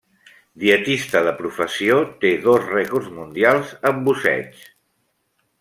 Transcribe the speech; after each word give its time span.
Dietista 0.61 1.21
de 1.27 1.33
professió, 1.41 1.99
té 2.25 2.33
dos 2.47 2.65
rècords 2.71 3.13
mundials 3.21 3.77
en 3.91 4.05
busseig. 4.09 4.69